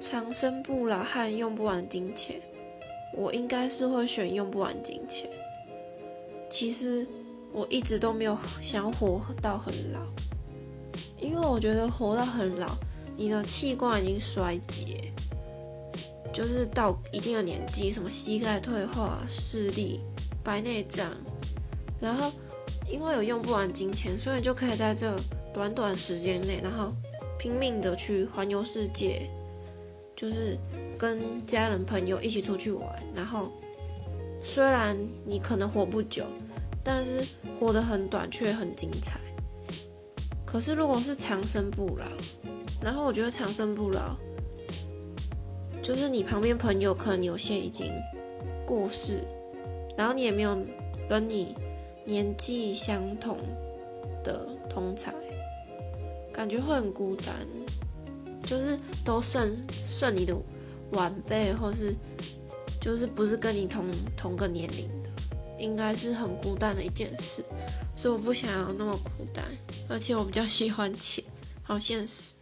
[0.00, 2.40] 长生不老和用不完金钱，
[3.14, 5.28] 我应该是会选用不完金钱。
[6.48, 7.06] 其实
[7.52, 10.00] 我一直都没有想活到很老，
[11.20, 12.70] 因为我觉得活到很老，
[13.14, 15.12] 你的器官已经衰竭，
[16.32, 20.00] 就是到一定的年纪，什么膝盖退化、视力、
[20.42, 21.12] 白内障，
[22.00, 22.32] 然后
[22.88, 25.14] 因为有用不完金钱，所以就可以在这
[25.52, 26.90] 短短时间内，然后
[27.38, 29.30] 拼命的去环游世界，
[30.20, 30.58] 就是
[30.98, 33.50] 跟家人朋友一起出去玩，然后
[34.42, 36.26] 虽然你可能活不久。
[36.82, 37.22] 但是
[37.58, 39.20] 活得很短，却很精彩。
[40.46, 42.06] 可是如果是长生不老，
[42.82, 44.16] 然后我觉得长生不老，
[45.82, 47.92] 就是你旁边朋友可能有些已经
[48.66, 49.20] 过世，
[49.94, 50.58] 然后你也没有
[51.06, 51.54] 跟你
[52.06, 53.36] 年纪相同
[54.24, 55.12] 的同才，
[56.32, 57.46] 感觉会很孤单。
[58.44, 59.50] 就是都剩
[59.82, 60.36] 剩你的
[60.92, 61.94] 晚辈，或是
[62.80, 63.84] 就是不是跟你同
[64.16, 65.10] 同个年龄的。
[65.58, 67.44] 应该是很孤单的一件事，
[67.94, 69.44] 所以我不想要那么孤单，
[69.90, 71.22] 而且我比较喜欢钱，
[71.62, 72.32] 好现实。